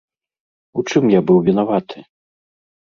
У 0.79 0.85
чым 0.89 1.03
я 1.13 1.21
быў 1.31 1.37
вінаваты? 1.51 1.97